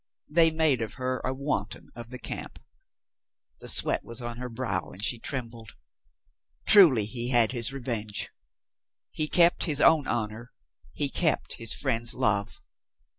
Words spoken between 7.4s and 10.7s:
his revenge. He kept his own honor,